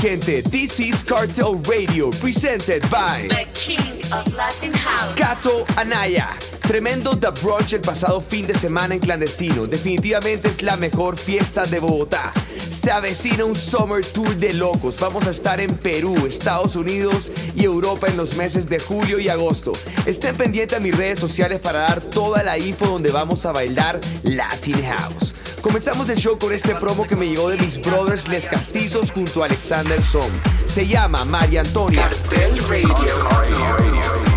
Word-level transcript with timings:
Gente, 0.00 0.42
this 0.42 0.78
is 0.80 1.02
Cartel 1.02 1.54
Radio, 1.68 2.10
presented 2.20 2.82
by 2.90 3.26
The 3.28 3.46
King 3.54 4.00
of 4.12 4.32
Latin 4.34 4.72
House. 4.72 5.14
Gato 5.14 5.64
Anaya. 5.76 6.28
Tremendo 6.60 7.18
The 7.18 7.30
Brunch 7.42 7.72
el 7.72 7.80
pasado 7.80 8.20
fin 8.20 8.46
de 8.46 8.54
semana 8.54 8.94
en 8.94 9.00
clandestino. 9.00 9.66
Definitivamente 9.66 10.48
es 10.48 10.62
la 10.62 10.76
mejor 10.76 11.18
fiesta 11.18 11.64
de 11.64 11.80
Bogotá. 11.80 12.30
Se 12.70 12.90
avecina 12.90 13.44
un 13.44 13.56
Summer 13.56 14.04
Tour 14.04 14.36
de 14.36 14.52
locos. 14.54 14.98
Vamos 15.00 15.26
a 15.26 15.30
estar 15.30 15.60
en 15.60 15.74
Perú, 15.74 16.14
Estados 16.26 16.76
Unidos 16.76 17.32
y 17.54 17.64
Europa 17.64 18.06
en 18.08 18.16
los 18.16 18.36
meses 18.36 18.68
de 18.68 18.78
julio 18.78 19.18
y 19.18 19.28
agosto. 19.28 19.72
Estén 20.06 20.36
pendientes 20.36 20.78
a 20.78 20.80
mis 20.80 20.96
redes 20.96 21.18
sociales 21.18 21.60
para 21.60 21.80
dar 21.80 22.00
toda 22.00 22.42
la 22.42 22.58
info 22.58 22.86
donde 22.86 23.10
vamos 23.10 23.46
a 23.46 23.52
bailar 23.52 23.98
Latin 24.22 24.84
House. 24.84 25.34
Comenzamos 25.62 26.08
el 26.08 26.16
show 26.16 26.38
con 26.38 26.52
este 26.52 26.74
promo 26.74 27.06
que 27.06 27.16
me 27.16 27.26
llegó 27.26 27.50
de 27.50 27.56
mis 27.56 27.80
brothers 27.80 28.28
Les 28.28 28.46
Castizos 28.46 29.10
junto 29.10 29.42
a 29.42 29.46
Alexander 29.46 30.02
Som. 30.02 30.30
Se 30.66 30.86
llama 30.86 31.24
María 31.24 31.60
Antonia. 31.60 32.02
Cartel 32.02 32.58
Radio. 32.68 34.27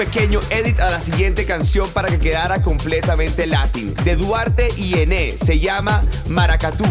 pequeño 0.00 0.40
edit 0.48 0.80
a 0.80 0.88
la 0.88 0.98
siguiente 0.98 1.44
canción 1.44 1.86
para 1.92 2.08
que 2.08 2.18
quedara 2.18 2.62
completamente 2.62 3.46
latín. 3.46 3.92
De 4.02 4.16
Duarte 4.16 4.68
y 4.74 4.98
Ené 4.98 5.36
se 5.36 5.60
llama 5.60 6.02
Maracatú. 6.26 6.86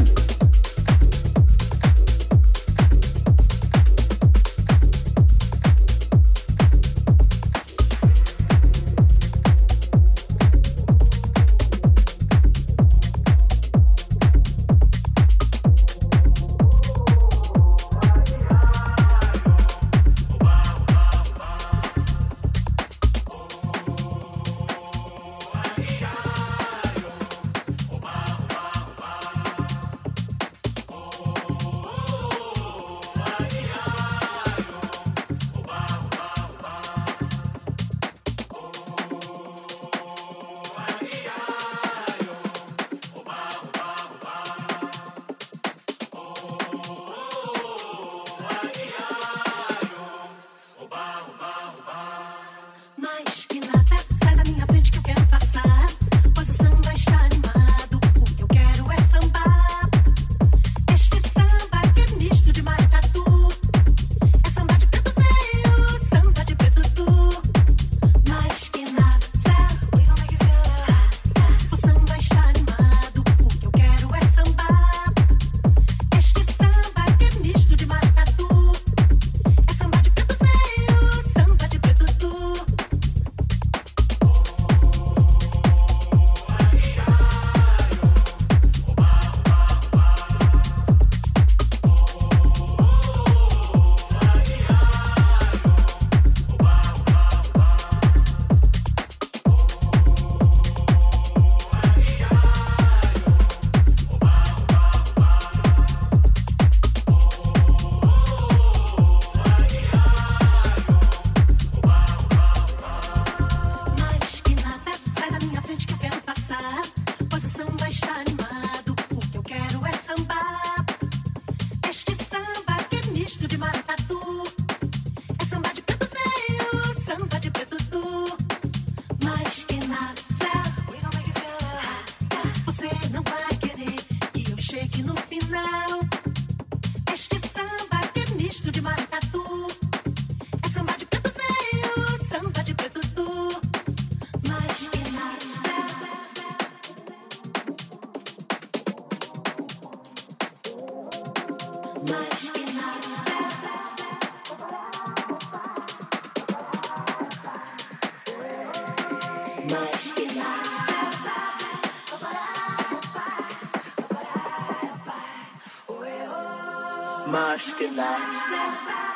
Maschke, 167.32 167.88
Maschke. 167.96 169.09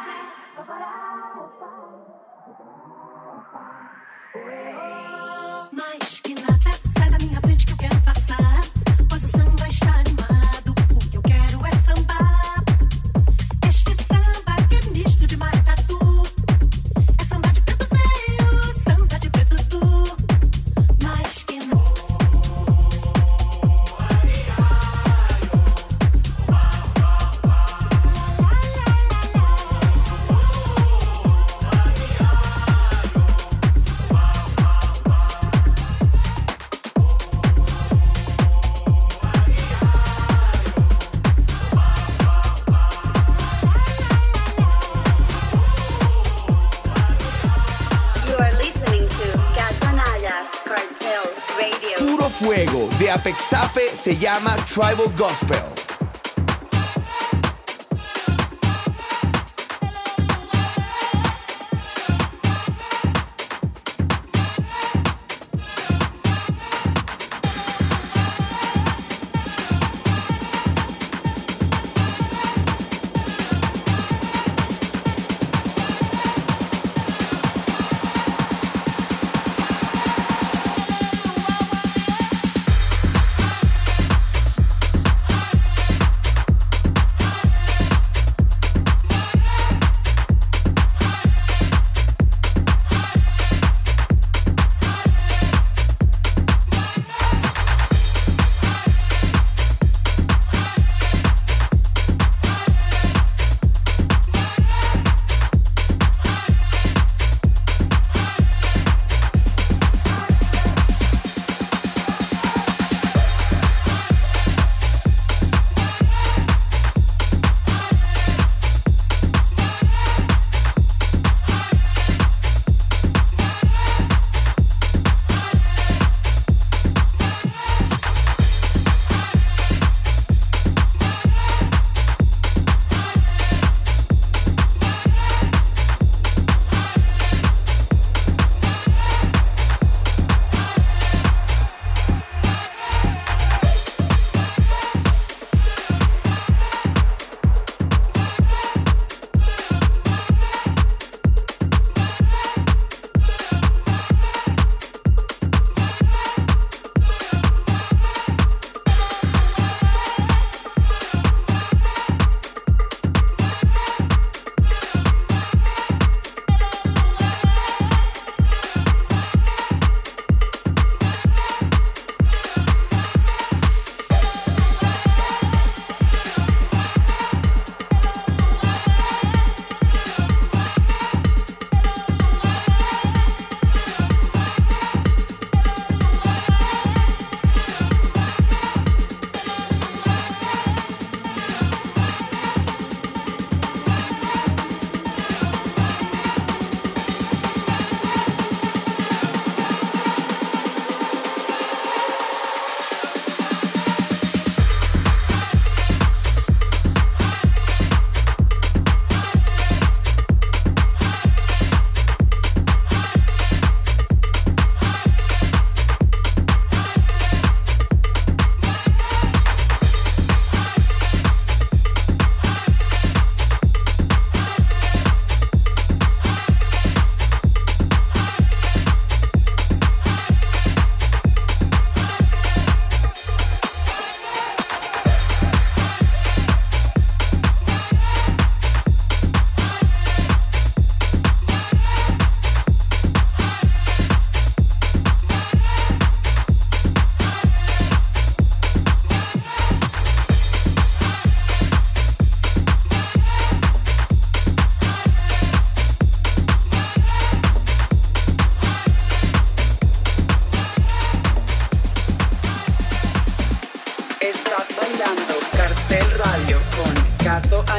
fuego 52.44 52.90
de 53.00 53.10
Apexape 53.10 53.88
se 53.88 54.18
llama 54.18 54.56
Tribal 54.68 55.12
Gospel. 55.18 55.83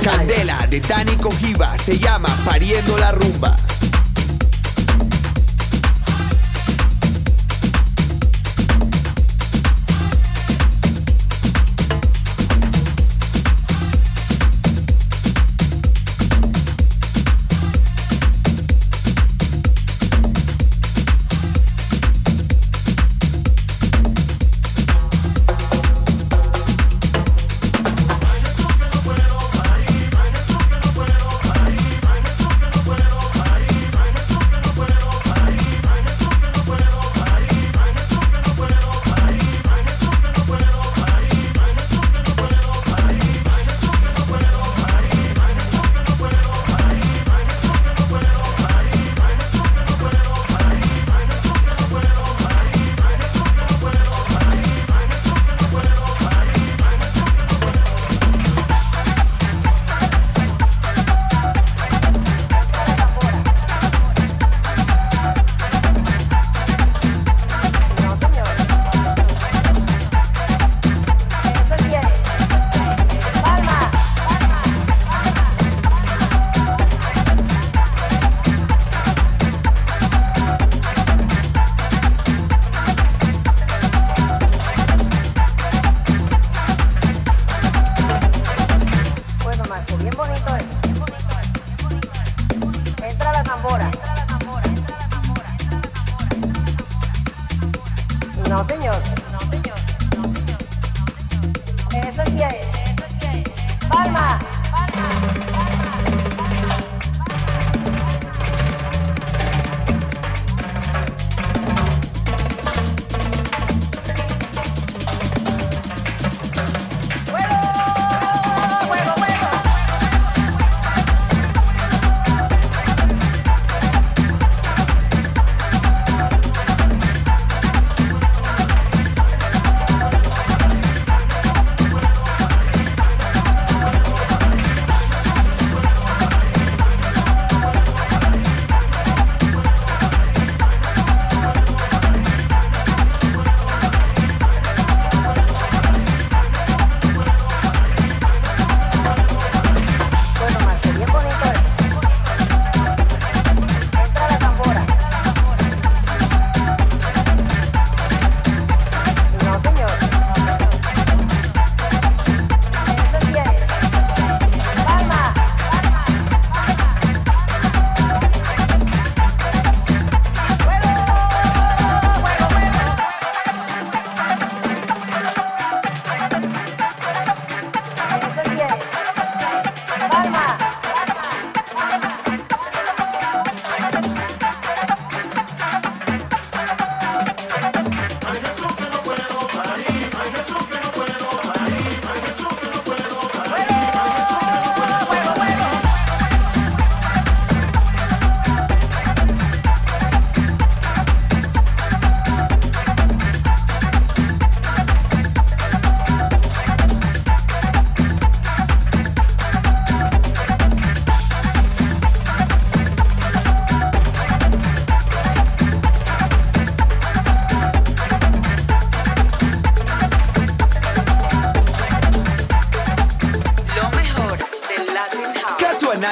Candela 0.03 0.67
de 0.71 0.81
Dani 0.81 1.17
Cojiva 1.17 1.77
se 1.77 1.99
llama 1.99 2.29
Pariendo 2.47 2.97
la 2.97 3.11
Rumba. 3.11 3.55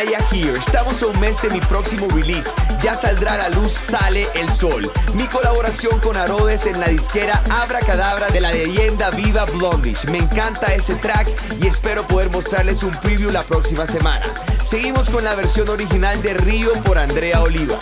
Estamos 0.02 1.00
a 1.04 1.06
un 1.06 1.20
mes 1.20 1.40
de 1.42 1.50
mi 1.50 1.60
próximo 1.60 2.08
release. 2.08 2.50
Ya 2.82 2.92
saldrá 2.92 3.36
la 3.36 3.48
luz 3.50 3.70
Sale 3.70 4.26
el 4.34 4.50
Sol. 4.50 4.90
Mi 5.14 5.28
colaboración 5.28 6.00
con 6.00 6.16
Arodes 6.16 6.66
en 6.66 6.80
la 6.80 6.88
disquera 6.88 7.40
Abra 7.48 7.78
Cadabra 7.78 8.26
de 8.28 8.40
la 8.40 8.50
leyenda 8.50 9.10
Viva 9.10 9.44
Blondish. 9.44 10.06
Me 10.06 10.18
encanta 10.18 10.74
ese 10.74 10.96
track 10.96 11.28
y 11.60 11.68
espero 11.68 12.02
poder 12.08 12.30
mostrarles 12.30 12.82
un 12.82 12.90
preview 12.96 13.30
la 13.30 13.44
próxima 13.44 13.86
semana. 13.86 14.26
Seguimos 14.64 15.08
con 15.08 15.22
la 15.22 15.36
versión 15.36 15.68
original 15.68 16.20
de 16.20 16.34
Río 16.34 16.72
por 16.82 16.98
Andrea 16.98 17.40
Oliva. 17.40 17.78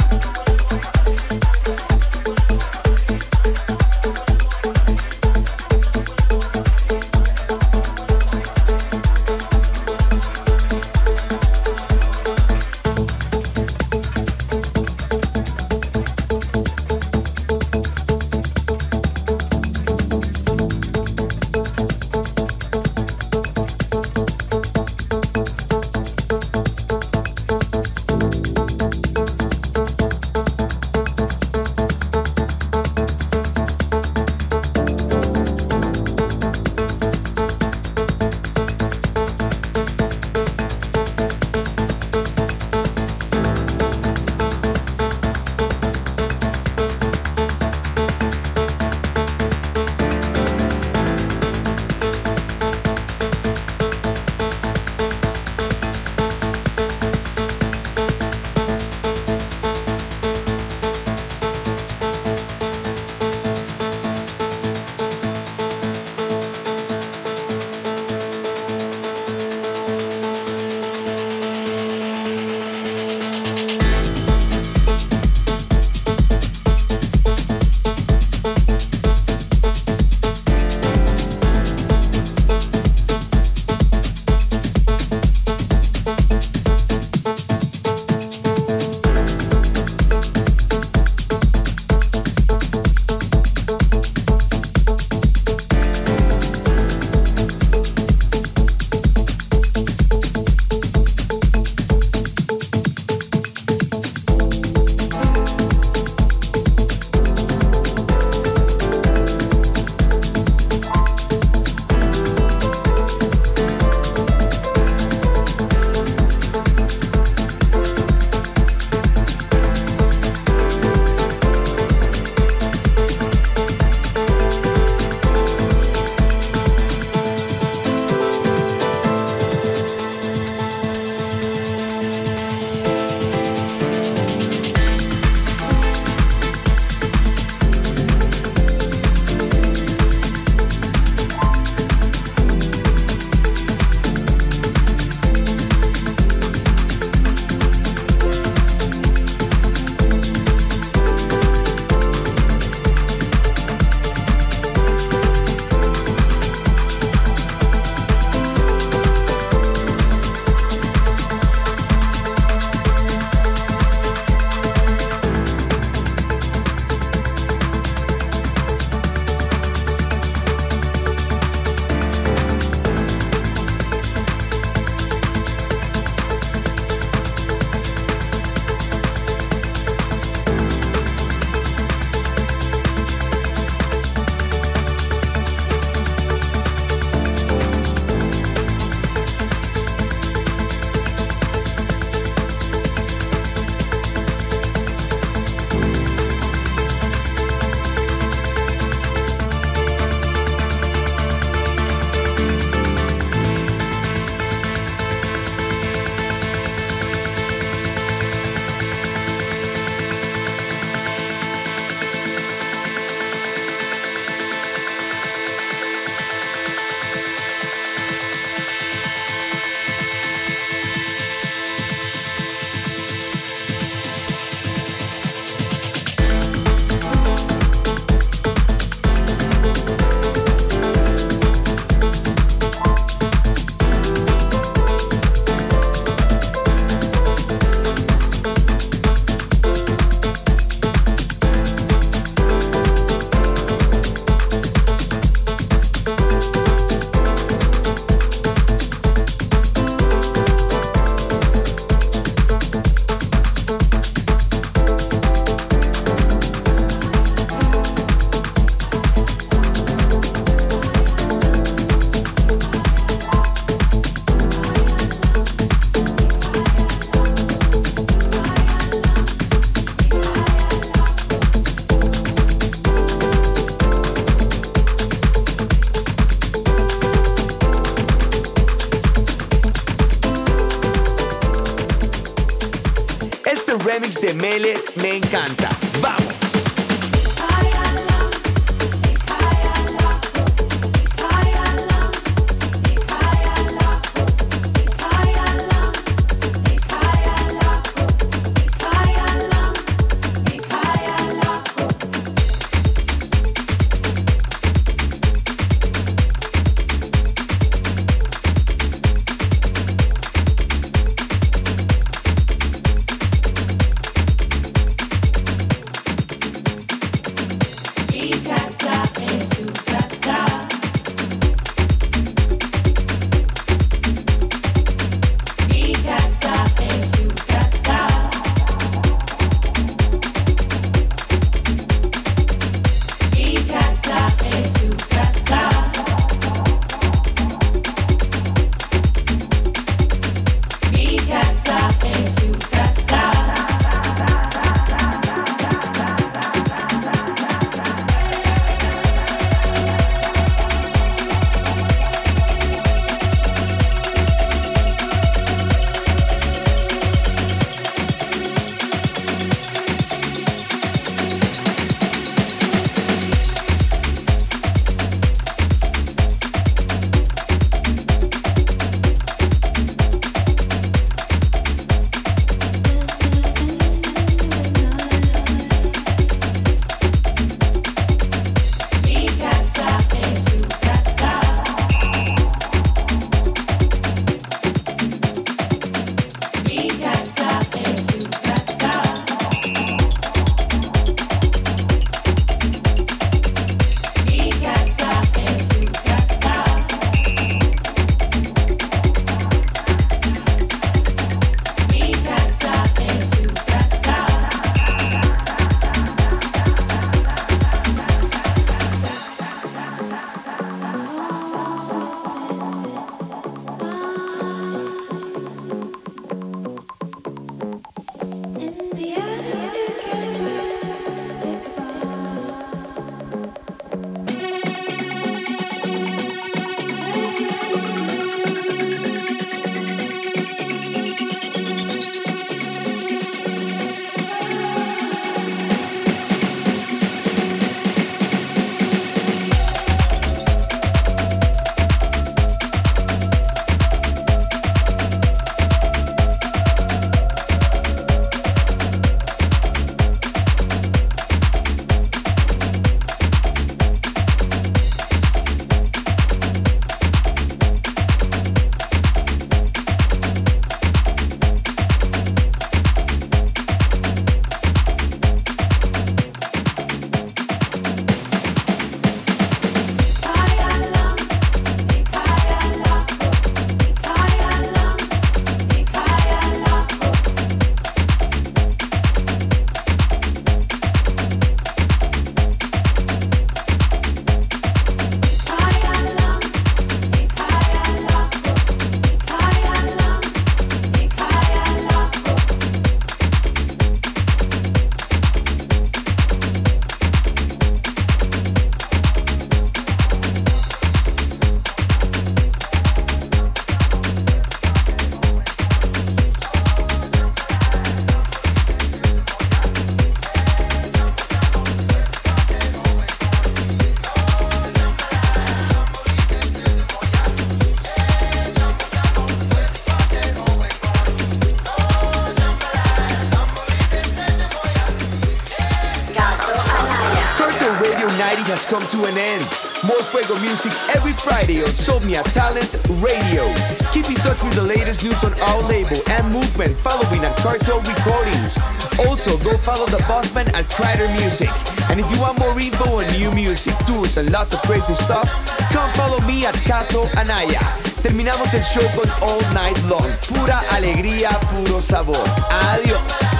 To 528.90 529.04
an 529.04 529.16
end. 529.16 529.42
More 529.86 530.02
Fuego 530.10 530.34
music 530.40 530.72
every 530.94 531.12
Friday 531.12 531.62
on 531.62 531.70
Somnia 531.70 532.22
Talent 532.32 532.74
Radio. 532.98 533.46
Keep 533.92 534.10
in 534.10 534.16
touch 534.16 534.42
with 534.42 534.54
the 534.54 534.62
latest 534.62 535.04
news 535.04 535.22
on 535.22 535.32
our 535.40 535.62
label 535.68 535.96
and 536.10 536.32
movement 536.32 536.76
following 536.76 537.24
at 537.24 537.36
Cartel 537.38 537.80
Recordings. 537.80 538.58
Also, 539.06 539.38
go 539.44 539.56
follow 539.58 539.86
the 539.86 539.98
bossman 540.10 540.52
at 540.54 540.68
Crider 540.70 541.08
Music. 541.20 541.50
And 541.88 542.00
if 542.00 542.10
you 542.10 542.20
want 542.20 542.38
more 542.40 542.58
info 542.58 542.98
on 542.98 543.06
new 543.16 543.30
music, 543.32 543.74
tours, 543.86 544.16
and 544.16 544.30
lots 544.32 544.54
of 544.54 544.60
crazy 544.62 544.94
stuff, 544.94 545.28
come 545.70 545.90
follow 545.94 546.20
me 546.26 546.44
at 546.46 546.54
Cato 546.66 547.06
Anaya. 547.16 547.60
Terminamos 548.02 548.52
el 548.54 548.62
show 548.62 548.86
con 548.96 549.08
All 549.22 549.40
Night 549.54 549.78
Long. 549.88 550.10
Pura 550.26 550.62
alegría, 550.70 551.30
puro 551.50 551.80
sabor. 551.80 552.24
Adiós. 552.50 553.39